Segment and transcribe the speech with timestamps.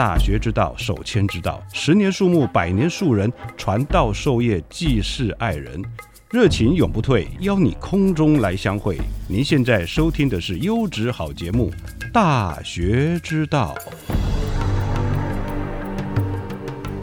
[0.00, 1.62] 大学之道，守谦之道。
[1.74, 5.84] 十年树木，百年树人，传道授业，济世爱人，
[6.30, 7.28] 热情永不退。
[7.40, 8.96] 邀你空中来相会。
[9.28, 11.70] 您现在收听的是优质好节目
[12.12, 13.76] 《大学之道》。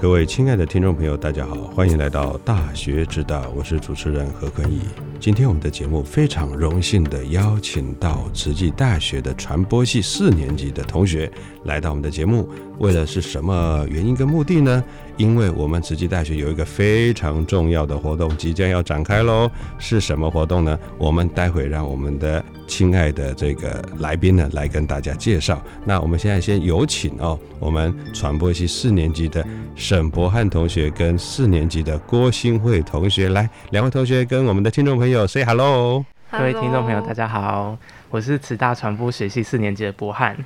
[0.01, 4.81] 各位亲爱的听众朋友，大家好，欢迎来到《大学之道》，我是主持人何坤义。
[5.19, 11.31] 今天我们的节目非常荣幸的邀请到慈济大学的传播系四年级的同学
[11.63, 12.47] 来到我们的节目，
[12.79, 14.83] 为了是什么原因跟目的呢？
[15.17, 20.77] 因为我们慈济大学有一个非常重要的活动即将要展开喽，是什么活动呢？
[20.97, 25.59] 我们待会让我们的亲爱的这个来宾呢来跟大家介绍。
[25.85, 29.43] 那我们现在先有请哦，我们传播系四年级的
[29.75, 36.05] 沈博翰同学跟四年级的郭新慧同学来，两位同学跟我们的听众朋友 say hello。
[36.29, 37.75] 各位听众朋友，大家好，
[38.11, 40.37] 我是慈大传播学系四年级的博翰。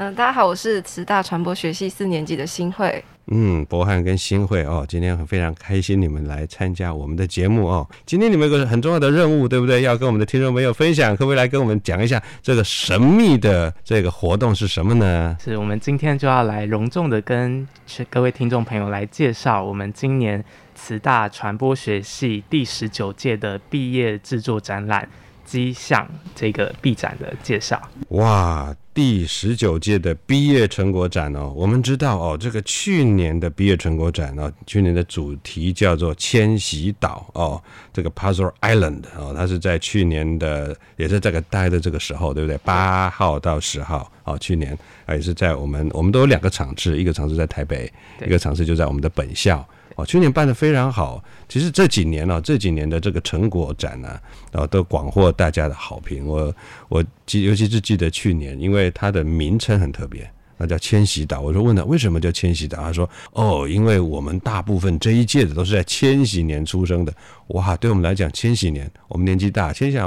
[0.00, 3.04] 嗯，大家好，我是慈大传播学系四年级的新慧。
[3.32, 7.84] 嗯，博翰跟新慧哦，今天很非常开心你们来参加我们的节目哦。
[8.06, 9.82] 今天你们有个很重要的任务，对不对？
[9.82, 15.36] 要跟我们的听众朋友分享，可不可以来跟我们讲一下这个神秘的这个活动是什么呢？
[15.42, 17.66] 是我们今天就要来隆重的跟
[18.08, 20.44] 各位听众朋友来介绍我们今年
[20.76, 25.08] 慈大传播学系第十九届的毕业制作展览。
[25.44, 27.80] 机象这个 B 展的介绍
[28.10, 42.58] 哇，第十九届的毕业成果展哦，我们知道哦，这个去年的毕业成果展哦，去年的主题叫做千禧岛哦，这个 Puzzle Island 哦，它是在去年的，也是这个待的这个时候，对不对？
[42.64, 44.76] 八号到十号哦，去年
[45.06, 47.88] 啊也是在我们，我们都有两个场次，一个场次在台北，
[48.26, 49.64] 一个场次就在我们的本校。
[49.98, 51.20] 哦，去年办的非常好。
[51.48, 54.08] 其实这几年呢，这几年的这个成果展呢，
[54.52, 56.24] 然后都广获大家的好评。
[56.24, 56.54] 我
[56.88, 61.40] 我记，尤其是记得去年，因为它的名称很特别，那叫千禧岛。
[61.40, 67.12] 我说问他为什么叫千禧岛，他说哦，因为我们大部分这一届的都是在千禧年出生的。
[67.48, 69.98] 哇，对我们来讲，千禧年我们年纪大，千禧。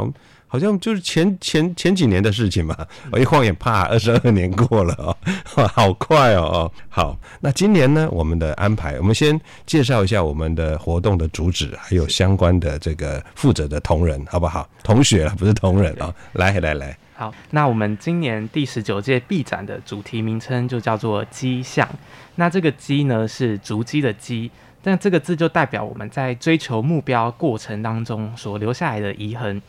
[0.52, 2.76] 好像就是前前前几年的事情嘛，
[3.10, 5.16] 我一晃眼，啪，二十二年过了哦，
[5.72, 6.72] 好快哦哦。
[6.90, 14.68] 好，那今年呢，我们的安排，我们先介绍一下我们的活动的主旨，还有相关的这个负责的同仁，好不好？
[14.84, 16.98] 同学不是同仁啊，来来来。
[17.16, 21.88] 好，那我们今年第十九届 B 展的主题名称就叫做“鸡象”。
[22.36, 24.52] 那这个“鸡”呢，是足迹的“鸡”，
[24.84, 29.62] 但这个字就代表我们在追求目标过程当中所留下来的遗痕。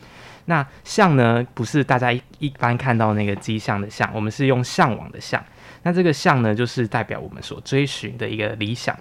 [0.45, 5.43] 那向呢，不是大家一一般看到那个迹象的向，我们是用向往的向。
[5.83, 8.97] 那这个向呢，就是代表我们所追寻的一个理想。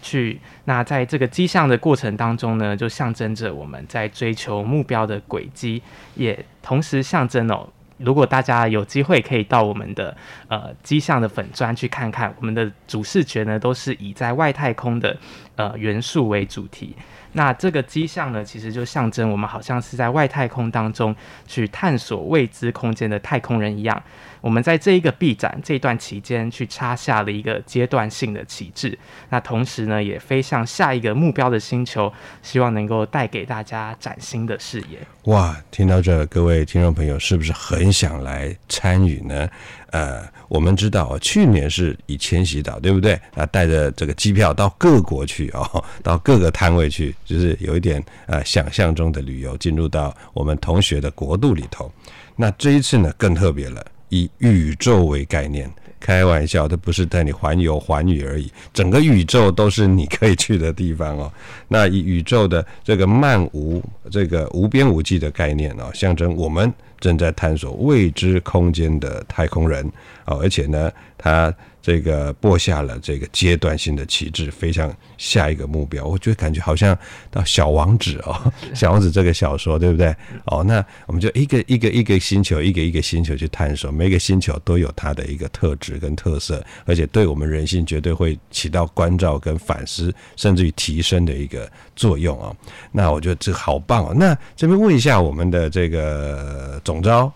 [0.00, 5.82] 去那在这个迹象的过程当中呢，就象征着我们在追求目标的轨迹，
[6.14, 7.68] 也同时象征哦，
[7.98, 10.16] 如果大家有机会可以到我们的
[10.48, 15.16] 呃机象的粉砖去看看，我们的主视觉呢，都是以在外太空的
[15.56, 16.94] 呃元素为主题。
[17.32, 21.14] 那这个机象呢，其实就象征我们好像是在外太空当中
[21.46, 24.02] 去探索未知空间的太空人一样。
[24.40, 28.98] 我们在这一个 B 展这段期间，去插下了一个阶段性的旗帜。
[29.30, 32.12] 那同时呢，也飞向下一个目标的星球，
[32.42, 34.98] 希望能够带给大家崭新的视野。
[35.24, 39.48] 哇，听到这，各位听众朋友是不是很想来参与呢？
[39.90, 43.18] 呃，我们知道去年是以千禧岛，对不对？
[43.34, 51.90] 啊，带着这个机票到各国去哦， 到各个摊位去，就是有一点呃想象中的旅游，进入到我们同学的国度里头。
[52.36, 55.70] 那这一次呢，更特别了，以宇宙为概念，
[56.00, 61.32] 开玩笑，它不是带你环游环宇而已，整个宇宙都是你可以去的地方哦。
[61.68, 69.84] 那以宇宙的这个漫无这个无边无际的概念哦，象征我们正在探索未知空间的太空人
[70.26, 71.54] 哦，而且呢，它。
[71.88, 76.04] 这个播下了这个阶段性的旗帜，飞向下一个目标。
[76.04, 76.94] 我觉得感觉好像
[77.30, 80.14] 到小王子哦，小王子这个小说对不对？
[80.44, 92.54] 哦，那我们就一个一个一个星球，一个一个星球去探索，每个星球都有它的一个特质跟特色，而且对我们人性绝对会起到关照跟反思，甚至于提升的一个作用啊。
[92.92, 94.12] 那我觉得这好棒哦。
[94.14, 97.32] 那这边问一下我们的这个总招。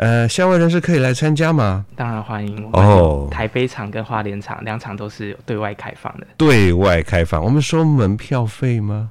[0.00, 1.84] 呃，校外人士可以来参加吗？
[1.94, 3.28] 当然欢迎哦。
[3.30, 6.26] 台北场跟花莲场两场都是对外开放的。
[6.38, 9.10] 对外开放，我们收门票费吗？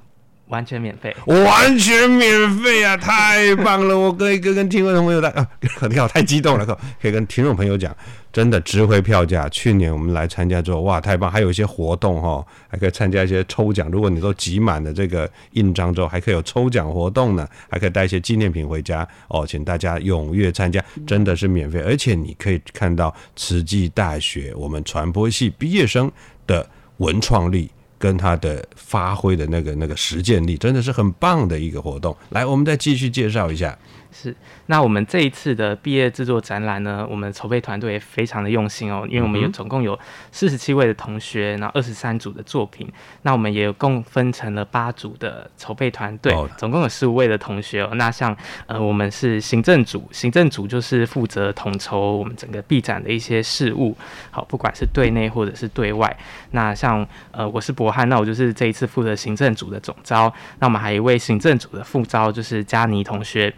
[0.50, 2.98] 完全免费，完全免费啊！
[2.98, 7.96] 太棒了，我可以跟跟听众朋友的啊，你看我太激动了，可可以跟听众朋友讲，
[8.34, 9.48] 真的值回票价。
[9.50, 11.32] 去年我们来参加之后，哇，太棒！
[11.32, 13.92] 还有一些活动哈，还可以参加一些抽奖。
[13.92, 19.46] 如果你都集满了这个印章之后，还可以有抽奖活动呢，还可以带一些纪念品回家哦。
[19.46, 26.12] 请大家踊跃参加，真的是免费，而且你可以看到慈济大学我们传播系毕业生
[26.48, 26.68] 的
[26.98, 27.70] 文创力。
[28.00, 32.16] 跟他的发挥的那个那个实践力，真的是很棒的一个活动。
[32.30, 33.78] 来，我们再继续介绍一下。
[34.12, 34.36] 是，
[34.66, 39.98] 那我们这一次的毕业制作展览呢，我们筹备团队也非常的用心哦，因为我们有总共有
[40.32, 42.92] 四十七位的同学，然后二十三组的作品，
[43.22, 47.92] 那我们也有共分成了八组的筹备团队，总共有十五位的同学哦。
[47.94, 48.36] 那像
[48.66, 53.96] 呃，我们是行政组，行政组就是负责统筹我们整个 B 展的一些事务，
[54.32, 56.18] 好，不管是对内或者是对外。
[56.52, 60.34] 那像呃，我是博翰，那我就是这一次负责行政组的总招。
[60.58, 63.54] 那我们还有一位行政组的副招，就是佳妮同学。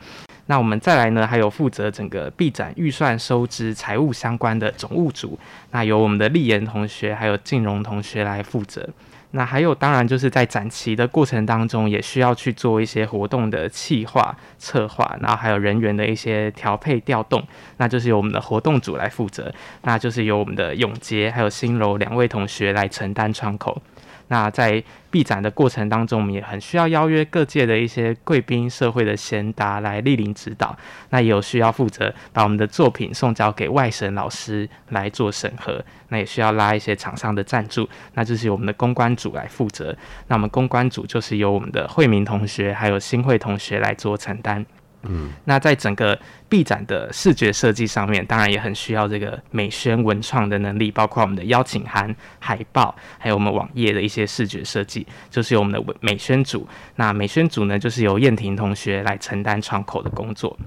[0.48, 5.40] 那我们再来呢，还有负责整个 B 展预算收支、财务相关的总务组，
[5.72, 8.90] 那由我们的立言同学还有静荣同学来负责。
[9.34, 17.42] 那还有，当然就是在展期的过程当中，也需要去做一些活动的企划、策划，然后还有人员的一些调配调动，
[17.78, 19.50] 那就是由我们的活动组来负责，
[19.84, 23.82] 那就是由我们的永杰还有新柔两位同学来承担窗口。
[24.32, 30.74] 那在闭展的过程当中，我们也很需要邀约各界的一些贵宾、社会的贤达来莅临指导。
[31.10, 35.84] 那也有需要负责把我们的作品送交给外省老师来做审核。
[36.08, 39.94] 那也需要拉一些厂商的赞助，那就是由我们的公关组来负责。
[40.28, 44.66] 那我们公关组就是由我们的惠民同学还有新会同学来做承担。
[45.04, 46.18] 嗯，那在整个
[46.48, 56.68] B 展的视觉设计上面，当然也很需要这个美宣文创的能力，包括我们的邀请函、海报，还有我们网页的一些视觉设计，就是由我们的美宣组。
[56.96, 60.58] 那美宣组呢，就是由燕婷同学来承担窗口的工作。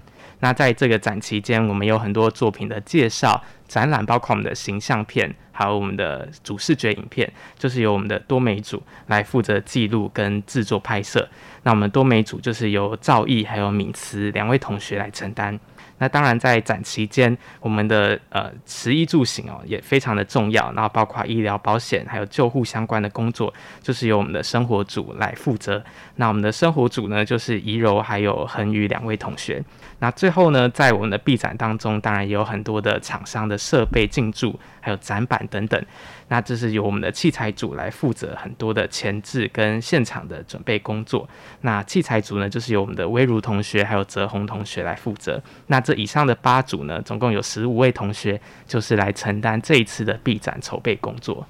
[0.45, 11.27] 那在这个展期间，我们有很多作品的介绍、展览，包括我们的形象片，还有我们的主视觉影片，就是由我们的多媒组来负责记录跟制作拍摄。
[11.63, 15.59] 那我们多媒组就是由赵毅还有敏慈两位同学来承担。
[15.99, 25.83] 那当然，在展期间，我们的呃食衣住行哦也非常的重要，然后包括医疗保险还有救护相关的工作，就是由我们的生活组来负责。
[26.17, 29.63] 那我们的生活组呢，就是怡柔还有恒宇两位同学。
[30.01, 35.83] 那最后呢，在我们的 B 展当中，当然也有很多的厂商的设备进驻，还有展板等等。
[36.29, 41.29] 那这是由我们的器材组来负责很多的前置跟现场的准备工作。
[41.61, 45.41] 那器材组呢，就是由我们的微如同学还有泽宏同学来负责。
[45.67, 51.47] 那这以上的八组呢，总共有十五位同学，就是来承担这一次的闭展筹备工作。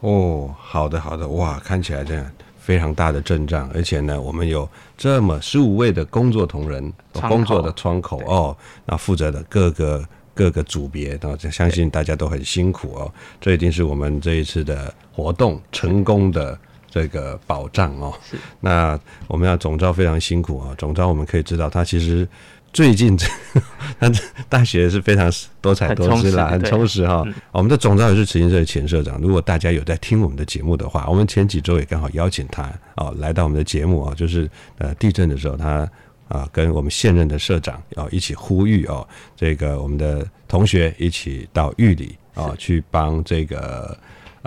[0.00, 10.04] 哦，好的好的，哇，看起来这样非常大的阵仗，而且呢，我们有这么十五位的工作同仁，工作的窗口哦，那负责的各个。
[10.38, 13.12] 各个组别，那相信大家都很辛苦哦。
[13.40, 16.56] 这一定是我们这一次的活动成功的
[16.88, 18.16] 这个保障哦。
[18.22, 18.36] 是。
[18.60, 20.72] 那我们要总招非常辛苦啊。
[20.78, 22.24] 总招我们可以知道，他其实
[22.72, 23.16] 最近
[23.98, 24.10] 他
[24.48, 27.24] 大学是非常多彩多姿啦，很充实哈。
[27.52, 29.20] 我们的总招也是慈心社的前社长。
[29.20, 34.48] 如果大家有在听我们的节目的话，我们前几周也刚好邀请他哦来到我们的节目啊，就是
[34.78, 35.88] 呃地震的时候他。
[36.28, 43.96] 啊，跟我们现任的社长要一起呼吁哦，这个我们的同学一起到玉里啊，去帮这个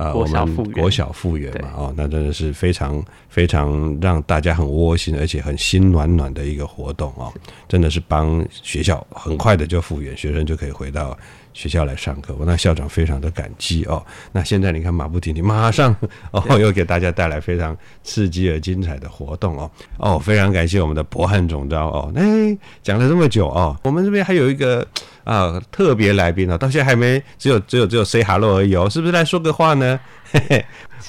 [0.01, 7.31] 呃我们国小复原嘛，哦，那真的是非常非常让大家很窝心，而且很心暖暖的一个活动哦，
[7.67, 11.15] 真的是帮学校很快的就复原，学生就可以回到
[11.53, 14.03] 学校来上课，我那校长非常的感激哦。
[14.31, 15.95] 那现在你看马不停蹄，马上
[16.31, 24.85] 哦又给大家带来非常刺激而精彩的活动哦哦，非常感谢我们的博汉总招哦，哎讲了这么久哦，我们这边还有一个
[25.23, 29.99] 啊特别来宾哦，到现在还没只有只有只有 say hello 而已哦，是不是来说个话呢？
[30.31, 30.65] 嘿嘿，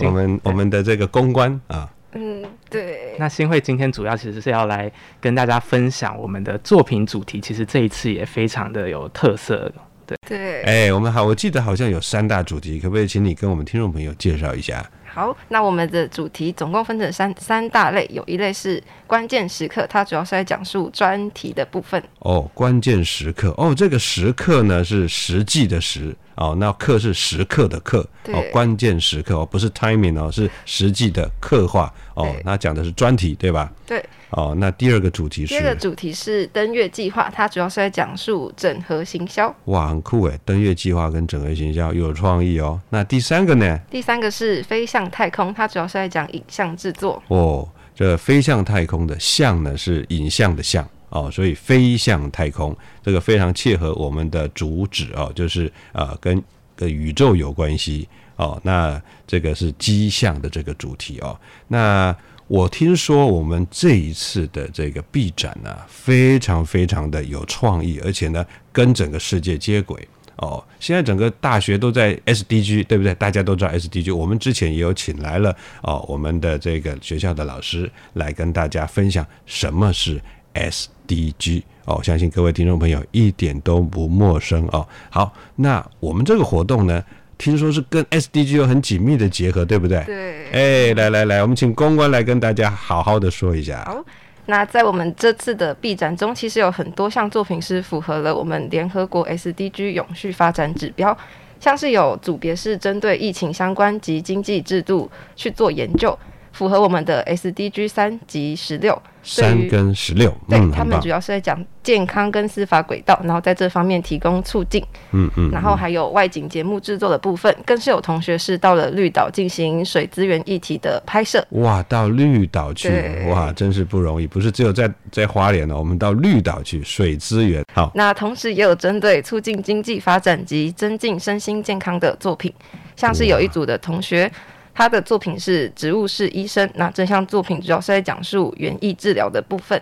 [0.06, 1.88] 我们我们的这个公关啊。
[2.14, 3.14] 嗯，对。
[3.18, 9.72] 那新会今天主要其实是要来跟大家分享我们的作品主题，其实这一次也非常的有特色。
[10.06, 10.62] 对对。
[10.62, 14.84] 哎，我们好，我记得好像有三大主题，可不可以请你跟我们听众朋友介绍一下？
[15.14, 22.02] 好，那我们的主题总共分成三三大类，有一类是关键时刻，它主要是在讲述专题的部分。
[22.20, 33.70] 哦，关键时刻，哦，这个时刻呢是实际的时，哦，那刻是时刻的刻，哦，关键时刻哦，不是 timing 哦，是实际的刻画，哦，那讲的是专题，对吧？
[33.86, 34.04] 对。
[34.30, 35.48] 哦，那第二个主题是？
[35.48, 39.54] 第二个主题是登月计划，它主要是在讲述整合行销。
[39.66, 42.80] 哇，很酷诶，登月计划跟整合行销又有创意哦。
[42.88, 43.78] 那第三个呢？
[43.90, 47.22] 第三个是飞向太空，它主要是在讲影像制作。
[47.28, 56.42] 哦，这飞向太空的像呢是影像的像哦，所以飞向太空这个非常切合我们的主旨哦，就是啊跟
[56.74, 58.60] 跟宇宙有关系哦。
[58.64, 61.38] 那这个是机象的这个主题哦，
[61.68, 62.16] 那。
[62.48, 70.62] 我听说我们这一次的这个 B 展呢，非常非常的有创意，而且呢，跟整个世界接轨哦。
[70.78, 73.14] 现在整个大学都在 SDG，对不对？
[73.14, 74.14] 大家都知道 SDG。
[74.14, 80.20] 我们之前也有请来了哦，我们的这个学校的老师来跟大家分享什么是
[80.54, 82.00] SDG 哦。
[82.02, 84.86] 相信各位听众朋友一点都不陌生哦。
[85.10, 87.02] 好，那我们这个活动呢？
[87.38, 90.04] 听说是跟 SDG 有很紧密的结合，对不对？
[90.04, 90.50] 对。
[90.52, 93.82] 哎，来来来，我们请公关来跟大家好好的说一下。
[93.84, 94.04] 好，
[94.46, 101.16] 那在我们这次的 B 展中，其实有很多项作品是符合了我们联合国 SDG 永续发展指标，
[101.58, 106.16] 像是有组别是针对疫情相关及经济制度去做研究。
[106.62, 121.44] 符合我们的 SDG 三及十六，三跟十六，对他们主要是在讲健康跟司法轨道，然后在这方面提供促进，嗯嗯，然后还有外景节目制作的部分，更是有同学是到了绿岛进行水资源议题的拍摄。
[121.50, 122.88] 哇，到绿岛去，
[123.28, 127.64] 哇，真是不容易，不是只有在在花莲哦，我们到绿岛去水资源。
[127.74, 132.54] 好，那同时也有针对促进经济发展及增进身心健康的作品，
[132.94, 134.30] 像是有一组的同学。
[134.74, 139.80] 他的作品是植物是医生，那这项作品主要是在讲述园艺治疗的部分。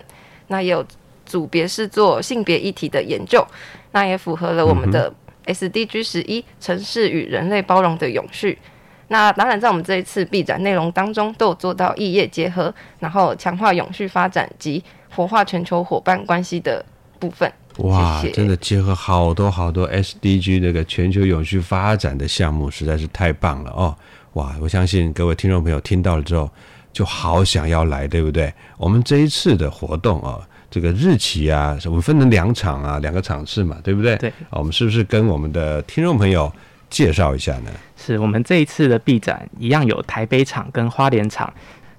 [0.49, 0.85] 那也有
[1.25, 3.47] 组别是做性别议题的研究，
[3.92, 5.12] 那也符合了我们的
[5.47, 8.59] SDG 十一城市与人类包容的永续。
[9.06, 14.82] 那当然，在我们这一次 B 展内容当中，都有做到异业结合，然后强化永续发展及
[15.14, 16.85] 活化全球伙伴关系的
[17.18, 17.52] 部分。
[17.78, 23.97] 哇，真的结合好多好多 SDG 这个全球永续发展的项目，实在是太棒了哦。
[24.34, 26.49] 哇，我相信各位听众朋友听到了之后，
[26.92, 28.52] 就好想要来，对不对？
[28.78, 30.38] 我们这一次的活动啊，
[30.70, 34.16] 这个日期啊，我们分成两场啊，两个场次嘛，对不对？
[34.16, 34.32] 对。
[34.50, 36.52] 我们是不是跟我们的听众朋友
[36.88, 37.70] 介绍一下呢？
[37.96, 41.52] 是我们这一次的 B 展一样有台北场跟花莲场。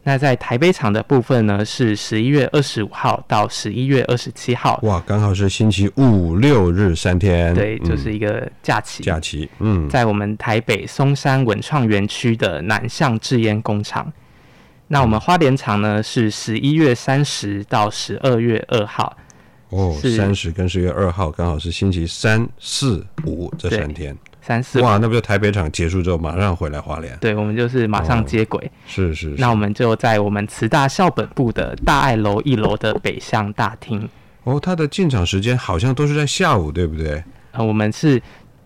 [0.03, 4.79] 那在台北场的部分呢，是十一月二十五号到十一月二十七号。
[4.81, 7.53] 哇，刚好是星期五六日三天。
[7.53, 9.03] 对，就是一个假期。
[9.03, 14.11] 假期，嗯，在我们台北松山文创园区的南向制烟工厂。
[14.87, 19.15] 那我们花莲场呢，是十一月三十到十二月二号。
[19.69, 24.17] 哦，三十跟十月二号刚好是星期三四五这三天。
[24.41, 27.15] 三四哇，那不就台北场结束之后马上回来花莲？
[27.21, 28.71] 对，我们就是马上接轨。
[28.87, 29.35] 是是。
[29.37, 34.09] 那我们就在我们慈大校本部的大爱楼一楼的北向大厅。
[34.43, 37.23] 哦，它的进场时间好像都是在下午，对不对？
[37.51, 38.19] 呃，我们是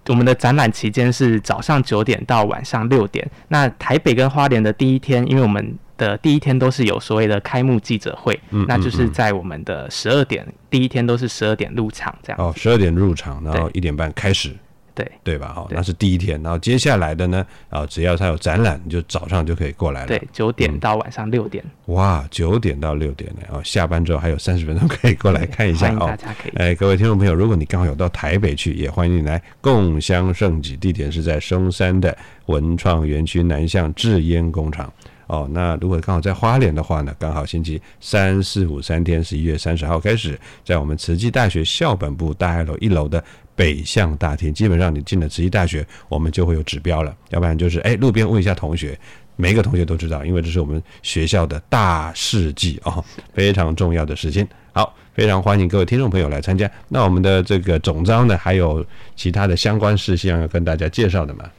[0.07, 3.29] 我们的展览期间是早上九点到晚上六点。
[3.49, 12.39] 那台北跟花莲的第一天，因为我们的第一天都是有所谓的开幕记者会，嗯那就是在我们的十二点第一天都是十二点入场这样。
[12.39, 14.55] 哦，十二点入场，然后一点半开始。
[14.95, 15.51] 对对吧？
[15.53, 17.45] 好，那是第一天，然后接下来的呢？
[17.69, 20.07] 啊，只要他有展览，你就早上就可以过来了。
[20.07, 21.63] 对，九点到晚上六点。
[21.87, 23.41] 哇，九点到六点呢？
[23.51, 26.07] 哦，下班之后还有三十分钟可以过来看一下哦。
[26.07, 26.53] 大家可以。
[26.55, 30.77] 哎，各位听众朋友，如果你刚好有到台北去，也欢迎你来共襄盛举。
[30.77, 34.91] 地点是在松山的文创园区南向制烟工厂。
[35.27, 43.23] 哦，那如果刚好在花莲的话呢，刚好星期三四五三天，十一月三十号开始，在我们慈济大学校本部大二楼一楼的
[43.55, 47.15] 北向大厅，基本上你进了慈溪大学，我们就会有指标了。
[47.29, 48.99] 要不然就是哎，路边问一下同学，
[49.35, 54.45] 每一个同学都知道，因为这是我们学校的大事记啊，非常重要的事情。
[54.73, 56.69] 好，非常欢迎各位听众朋友来参加。
[56.89, 58.85] 那我们的这个总章呢，还有
[59.15, 61.49] 其他的相关事项要跟大家介绍的吗？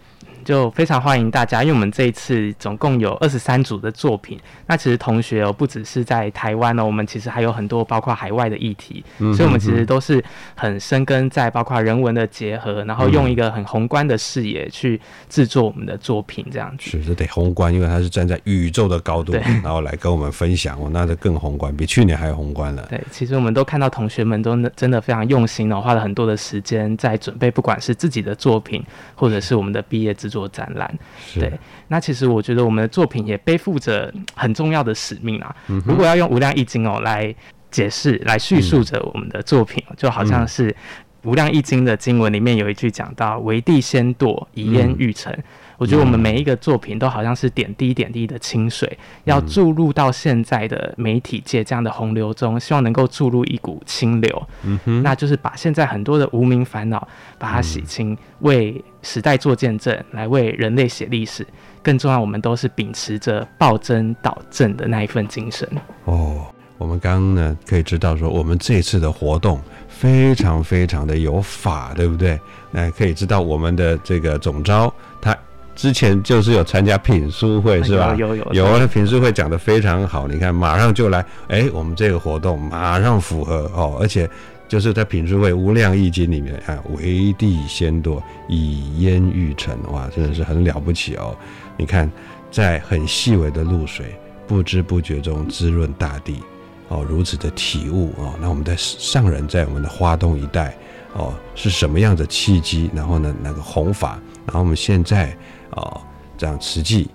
[0.46, 4.38] 就非常欢迎大家，因为我们这一次总共有二十三组的作品。
[4.68, 10.22] 那其实同学哦，不只是在台湾哦，我们其实还有很多包括海外的议题，所以我们其实都是
[10.54, 16.92] 很深耕在包括人文的结合，然后用一个很宏观的视野去制作我们的作品，这样子。
[16.92, 19.32] 是，这得宏观，因为它是站在宇宙的高度，
[19.64, 22.86] 然后来跟我们分享哦，那就更宏观，比去年还宏观了。
[22.88, 28.80] 对，其实我们都看到同学们都真的非常用心哦，花了很多的时间在准备，不管是自己的作品，
[29.16, 30.35] 或者是我们的毕业制作。
[30.36, 30.98] 做展览，
[31.34, 31.50] 对，
[31.88, 35.56] 那其实我觉得我们的作品也背负着很重要的使命啊。
[35.86, 37.34] 如果要用《无量易经》哦来
[37.70, 40.70] 解释、来叙述着我们的作品，就好像是
[41.22, 45.34] 《无量易经》的经文里面有一句讲到“为地先堕，以焉欲成”。
[45.78, 54.48] 我觉得我们每一个作品都好像是点滴点滴的清水，要注入到现在的媒体界这样的洪流中，希望能够注入一股清流。
[54.62, 57.06] 嗯哼，那就是把现在很多的无名烦恼
[57.38, 61.46] 把它洗清，为时代做见证，来为人类写历史。
[61.82, 65.68] 更重要，我们都是秉持着暴真导正的那一份精神。
[66.04, 66.46] 哦，
[66.78, 72.40] 我们刚刚呢可以知道说，我们这次的活动非常非常的有法，对不对？
[72.70, 75.36] 那可以知道我们的这个总招他。
[75.76, 78.14] 之前就是有参加品书会是吧？
[78.18, 84.28] 有有有，那品书会讲的非常好，你看马上就来，哎，我们这个活动马上符合哦，而且
[84.66, 91.36] 就是在品书会无量易经里面啊，为地先堕，以烟欲成，哇，真的是很了不起哦。
[91.76, 92.10] 你看，
[92.50, 96.40] 在很细微的露水，不知不觉中滋润大地，
[96.88, 98.34] 哦，如此的体悟哦。
[98.40, 100.74] 那我们在上人在我们的花东一带
[101.12, 102.90] 哦，是什么样的契机？
[102.94, 105.36] 然后呢，那个弘法，然后我们现在。
[105.76, 106.00] 哦，
[106.36, 107.08] 这样实际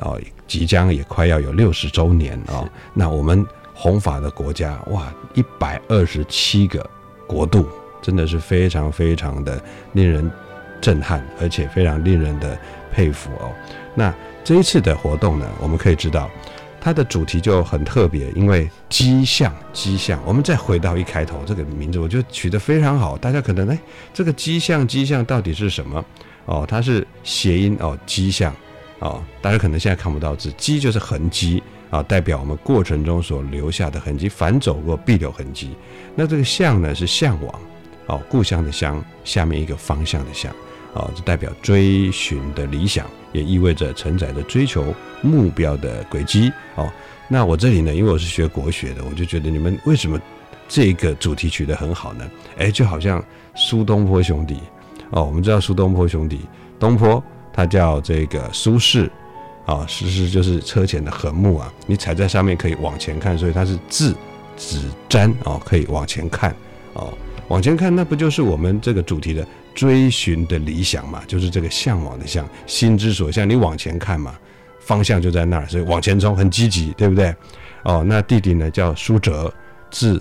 [0.00, 2.68] 哦，即将也快要有六十周年哦。
[2.92, 6.84] 那我们弘法的国家哇，一百二十七个
[7.26, 7.66] 国度，
[8.02, 10.30] 真的是非常非常的令人
[10.80, 12.58] 震撼，而且非常令人的
[12.92, 13.50] 佩服哦。
[13.94, 16.30] 那这一次的活动呢，我们可以知道
[16.80, 20.20] 它的主题就很特别，因为机象机象。
[20.24, 23.18] 我们再回到一开头这个名字，我觉得取得非常好。
[23.18, 23.78] 大家可能哎，
[24.14, 26.04] 这个机象机象到底是什么？
[26.46, 28.54] 哦，它是谐音哦，迹象
[29.00, 35.76] 哦，大家可能现在看不到字，迹就是痕迹啊，代表我们过程中所留下的痕迹，反走过必留痕迹。
[36.14, 37.60] 那这个向呢是向往
[38.06, 40.50] 哦，故乡的乡下面一个方向的向
[40.94, 46.90] 哦，这代表追寻的理想，也意味着承载着追求目标的轨迹哦。
[47.28, 50.18] 那我这里呢，因为我是学国学的，我就觉得你们为什么
[50.68, 52.30] 这个主题取得很好呢？
[52.56, 53.22] 哎，就好像
[53.56, 54.58] 苏东坡兄弟。
[55.10, 56.40] 哦，我们知道苏东坡兄弟，
[56.78, 59.08] 东坡他叫这个苏轼，
[59.64, 64.14] 啊，轼轼就是车前的横木啊，你踩在上面可以往前看，所以它是字
[64.56, 66.54] 指瞻哦，可以往前看
[66.94, 67.12] 哦，
[67.48, 74.34] 往前看那不就是我们这个主题的追寻的理想嘛，就是这个向往的向，心之所向，你往前看嘛，
[74.80, 77.34] 方向就在那儿，所以往前冲很积极，对不对？
[77.84, 79.52] 哦，那弟弟呢叫苏辙，
[79.90, 80.20] 字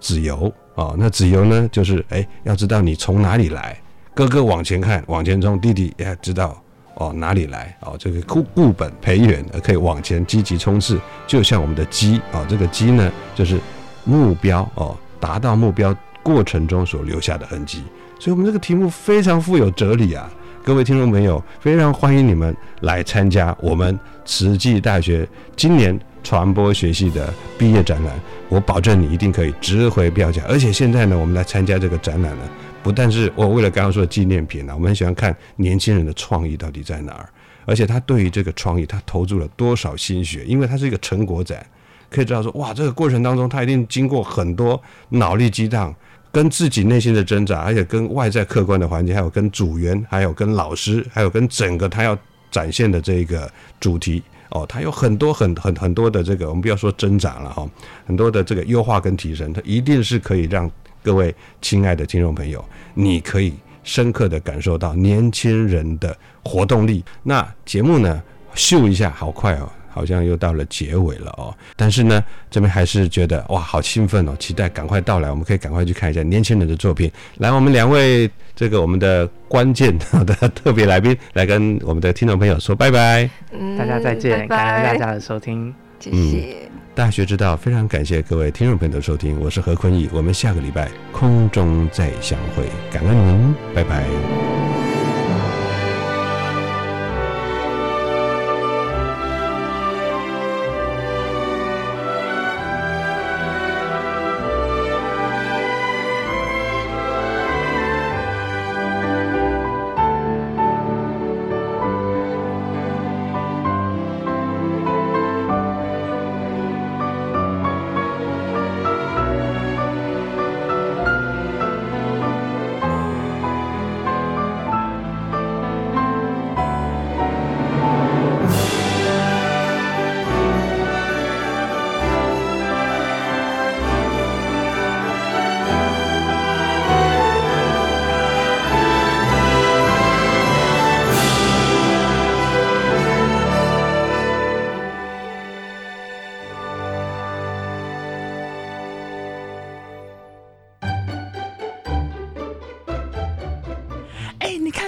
[0.00, 3.80] 子由，哦，那子由呢就是哎，要知道你从哪里来。
[4.18, 6.60] 哥哥往前看，往前冲，弟弟也知道
[6.94, 13.60] 哦哪里来哦，这个固固本培元，可以往前积极冲刺，就像我们的鸡哦，这个鸡呢就是
[14.02, 17.84] 目标哦，达到目标过程中所留下的痕迹，
[18.18, 20.28] 所以我们这个题目非常富有哲理啊！
[20.64, 28.12] 各位听众朋友，非常欢迎你们来参加我们慈济大学今年传播学系的毕业展览，
[28.48, 32.42] 我保证你一定可以值回票价，而且现在呢，我们来参加这个展览呢。
[32.88, 37.28] 不但是我为了刚刚说的纪念品呢，我们很喜欢看年轻人的创意到底在哪儿，
[37.66, 41.66] 而且他对于这个创意他投注了多少心血，因为它是一个成果展，
[42.08, 45.94] 可以知道说哇，这个过程当中他一定经过很多脑力激荡，
[46.32, 52.18] 跟自己内心的挣扎，而且跟外在客观的环境，还有跟组员，还有跟老师，还有跟整个他要
[52.50, 57.68] 展现的这个主题哦，他有很多很很很多的这个，我们不要说挣扎了哈，
[58.06, 60.70] 很多的这个优化跟提升，它一定是可以让。
[61.02, 67.04] 各位亲爱的听众朋友，你可以深刻的感受到年轻人的活动力。
[67.22, 68.22] 那节目呢，
[68.54, 71.54] 秀一下，好快哦，好像又到了结尾了哦。
[71.76, 77.10] 但是呢，这边还是觉得哇，好兴奋哦，期待赶快到来，我们可以赶快去看一下年轻人的作品。
[77.38, 83.30] 来，我们两位这个我们的关键的特别来宾，来跟我们的听众朋友说拜拜，
[83.78, 86.67] 大家再见，感恩大家的收听，谢谢。
[86.98, 94.67] 大学之道，非常感谢各位听众朋友的收听，我是何坤义，我们下个礼拜空中再相会，感恩您，拜拜。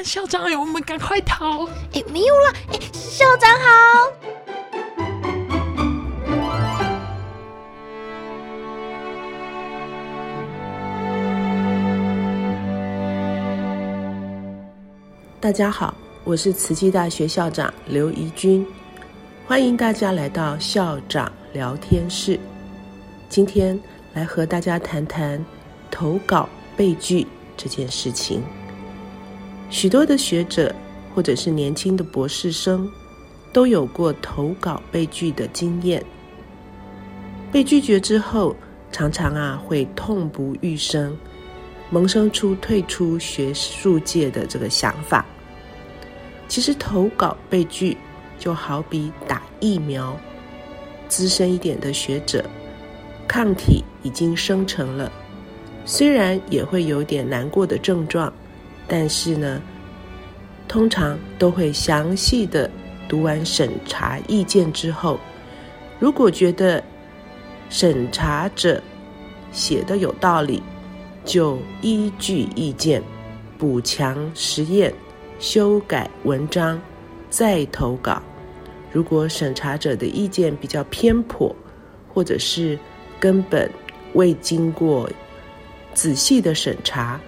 [0.00, 1.66] 看校长哎，我们赶快逃！
[1.92, 4.10] 哎，没有了，哎，校长好。
[15.38, 18.66] 大家好，我是慈济大学校长刘怡君，
[19.46, 22.40] 欢迎大家来到校长聊天室。
[23.28, 23.78] 今天
[24.14, 25.44] 来和大家谈谈
[25.90, 28.42] 投稿被拒这件事情。
[29.70, 30.74] 许多的学者
[31.14, 32.90] 或者是年轻的博士生
[33.52, 36.04] 都有过投稿被拒的经验。
[37.52, 38.54] 被拒绝之后，
[38.92, 41.16] 常常啊会痛不欲生。
[41.88, 45.26] 萌生出退出学术界的这个想法。
[46.46, 47.96] 其实投稿被拒，
[48.38, 50.16] 就好比打疫苗，
[51.08, 52.44] 资深一点的学者，
[53.26, 55.10] 抗体已经生成了，
[55.84, 58.32] 虽然也会有点难过的症状，
[58.90, 59.62] 但是呢，
[60.66, 62.68] 通常都会详细的
[63.08, 65.18] 读完审查意见之后，
[66.00, 66.82] 如果觉得
[67.68, 68.82] 审查者
[69.52, 70.60] 写的有道理。
[71.22, 73.00] 就依据意见
[73.58, 74.92] 补强实验、
[75.38, 76.80] 修改文章，
[77.28, 78.22] 再投稿。
[78.90, 81.54] 如果审查者的意见比较偏颇，
[82.08, 82.76] 或者是
[83.20, 83.70] 根本
[84.14, 85.08] 未经过
[85.92, 87.20] 仔细的审查，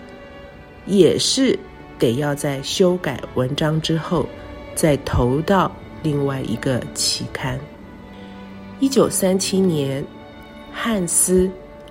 [0.86, 1.58] 也是
[1.98, 4.26] 得要在修改文章之后
[4.74, 5.70] 再投到
[6.02, 7.58] 另外一个期刊。
[8.80, 10.04] 一九三七年，
[10.72, 11.46] 汉斯·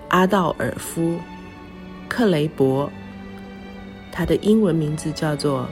[0.10, 1.18] 阿道尔夫。
[2.10, 2.92] 克雷伯，
[4.12, 5.66] 他的英文名字叫做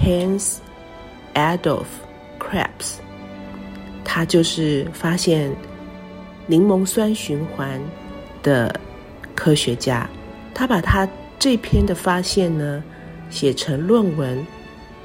[0.00, 0.56] Hans
[1.34, 1.84] Adolf
[2.38, 2.94] Krebs，
[4.02, 5.54] 他就是发现
[6.46, 7.78] 柠檬酸循环
[8.42, 8.80] 的
[9.34, 10.08] 科学家。
[10.54, 11.06] 他把他
[11.38, 12.82] 这篇的发现呢
[13.30, 14.46] 写成论文，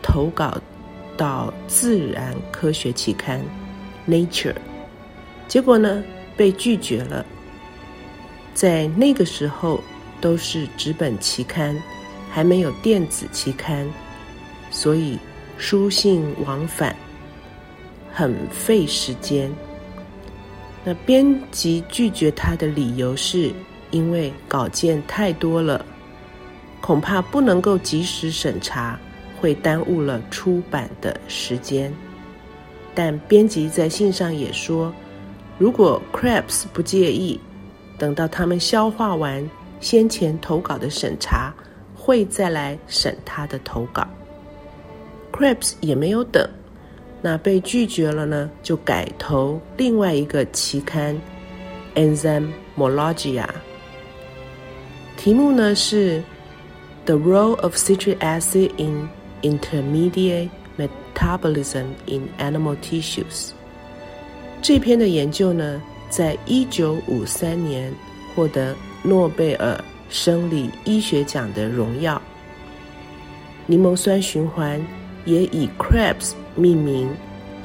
[0.02, 0.58] 投稿
[1.18, 3.42] 到自然科学期刊
[4.08, 4.56] Nature，
[5.48, 6.04] 结果呢
[6.36, 7.26] 被拒绝了。
[8.54, 9.82] 在那个时候。
[10.22, 11.82] 都是纸本期刊，
[12.30, 13.88] 还没有电子期刊，
[14.70, 15.18] 所以
[15.58, 16.94] 书信往返
[18.12, 19.50] 很费时间。
[20.84, 23.50] 那编辑拒绝他的理由是
[23.92, 25.86] 因为稿件太多了，
[26.82, 29.00] 恐怕不能够及时审查，
[29.40, 31.94] 会耽误了出版的时间。
[32.96, 34.94] 但编辑在信上也说，
[35.58, 37.40] 如果 Crabs 不介意，
[37.98, 39.48] 等到他们消化完。
[39.82, 41.54] 先前投稿的审查
[41.96, 44.06] 会再来审他的投稿
[45.32, 46.46] ，Krebs 也没有等，
[47.22, 51.16] 那被拒绝了呢，就改投另外一个期刊
[52.78, 53.46] 《Enzymologia》，
[55.16, 56.20] 题目呢是
[57.10, 59.10] 《The Role of Citric Acid in
[59.42, 63.48] Intermediate Metabolism in Animal Tissues》。
[64.62, 67.92] 这篇的研究呢，在一九五三年
[68.36, 68.76] 获得。
[69.02, 72.22] 诺贝尔生理医学奖的荣耀。
[73.66, 74.80] 柠檬酸循环
[75.26, 77.10] 也以 Krebs 命名，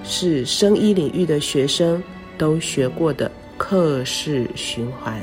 [0.04, 2.02] 是生医领域的学生
[2.38, 5.20] 都学过的克氏循环。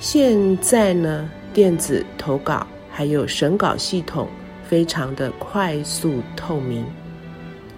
[0.00, 4.28] 现在呢，电子投稿还有审稿系统
[4.62, 6.86] 非常的快速透明，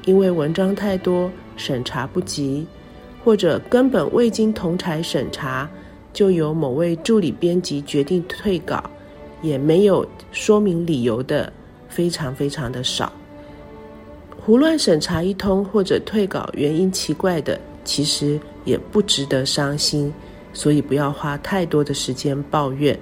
[0.05, 2.67] 因为文章太多，审查不及，
[3.25, 5.67] 或者根本未经同台审查。
[6.13, 8.83] 就由某位助理编辑决定退稿，
[9.43, 11.53] 也没有说明理由的，
[11.89, 13.13] 非常非常的少。
[14.39, 20.11] 胡乱审查一通或者退稿原因奇怪的，其实也不值得伤心，
[20.55, 22.99] 所以不要花太多的时间抱怨，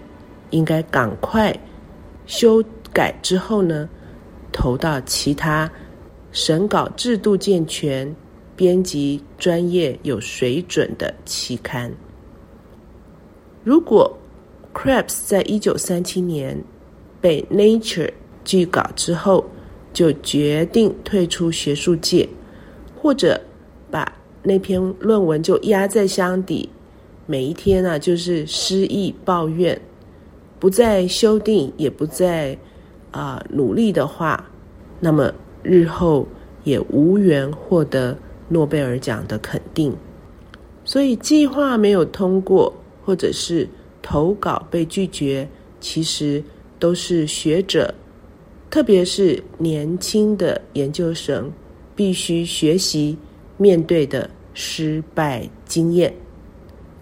[0.50, 1.57] 应该赶快
[2.26, 3.88] 修改之后呢，
[4.52, 5.70] 投到其他
[6.32, 8.14] 审稿制度健全、
[8.56, 11.92] 编辑专业有水准的期刊。
[13.62, 14.16] 如果
[14.72, 16.60] Krebs 在一九三七年
[17.20, 18.12] 被 Nature
[18.44, 19.44] 拒稿之后，
[19.92, 22.28] 就决定退出学术界，
[23.00, 23.40] 或者
[23.90, 26.68] 把那篇论文就压在箱底，
[27.26, 29.80] 每一天啊就是失意抱怨，
[30.64, 32.57] 不再修订，也不再
[33.11, 34.48] 啊努力的话，
[34.98, 35.31] 那么
[35.62, 36.27] 日后
[36.62, 38.16] 也无缘获得
[38.48, 39.94] 诺贝尔奖的肯定。
[40.83, 42.72] 所以计划没有通过。
[43.05, 43.68] 或者是
[44.00, 45.46] 投稿被拒绝，
[45.81, 46.42] 其实
[46.79, 47.94] 都是学者，
[48.70, 51.53] 特别是年轻的研究生，
[51.94, 53.14] 必须学习
[53.59, 56.11] 面对的失败经验。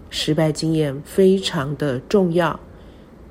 [0.09, 2.59] 失败经验非常的重要，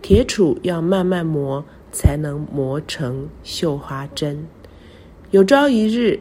[0.03, 4.45] 铁杵要慢慢磨，才能磨成绣花针。
[5.31, 6.19] 有朝一日，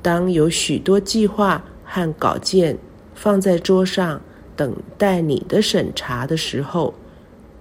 [0.00, 2.76] 当有许多计划和稿件
[3.14, 4.20] 放在桌上
[4.56, 6.94] 等待你的审查的时候，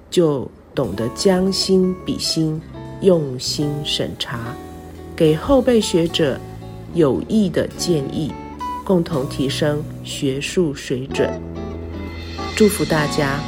[0.10, 2.60] 就懂得将心比心，
[3.02, 4.40] 用心审查，
[5.14, 6.40] 给后辈学者
[6.94, 8.32] 有益的建议，
[8.86, 11.30] 共同提升学术水准。
[12.56, 13.40] 祝福大家！